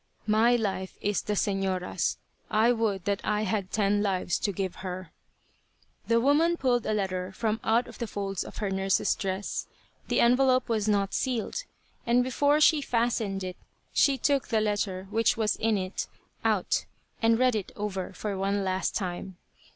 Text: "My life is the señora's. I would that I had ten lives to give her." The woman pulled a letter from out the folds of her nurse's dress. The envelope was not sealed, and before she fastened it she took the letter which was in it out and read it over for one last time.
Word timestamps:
"My 0.25 0.55
life 0.55 0.97
is 0.99 1.21
the 1.21 1.33
señora's. 1.33 2.17
I 2.49 2.71
would 2.71 3.05
that 3.05 3.21
I 3.23 3.43
had 3.43 3.69
ten 3.69 4.01
lives 4.01 4.39
to 4.39 4.51
give 4.51 4.77
her." 4.77 5.11
The 6.07 6.19
woman 6.19 6.57
pulled 6.57 6.87
a 6.87 6.93
letter 6.95 7.31
from 7.31 7.59
out 7.63 7.85
the 7.85 8.07
folds 8.07 8.43
of 8.43 8.57
her 8.57 8.71
nurse's 8.71 9.13
dress. 9.13 9.67
The 10.07 10.19
envelope 10.19 10.67
was 10.67 10.87
not 10.87 11.13
sealed, 11.13 11.65
and 12.03 12.23
before 12.23 12.59
she 12.59 12.81
fastened 12.81 13.43
it 13.43 13.57
she 13.93 14.17
took 14.17 14.47
the 14.47 14.59
letter 14.59 15.05
which 15.11 15.37
was 15.37 15.55
in 15.57 15.77
it 15.77 16.07
out 16.43 16.85
and 17.21 17.37
read 17.37 17.53
it 17.55 17.71
over 17.75 18.11
for 18.11 18.35
one 18.35 18.63
last 18.63 18.95
time. 18.95 19.37